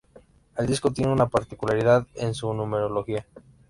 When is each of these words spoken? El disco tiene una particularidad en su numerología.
El 0.57 0.65
disco 0.65 0.89
tiene 0.91 1.11
una 1.13 1.27
particularidad 1.29 2.07
en 2.15 2.33
su 2.33 2.51
numerología. 2.55 3.27